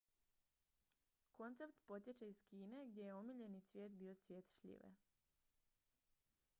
[1.33, 4.95] koncept potječe iz kine gdje je omiljeni cvijet bio cvijet šljive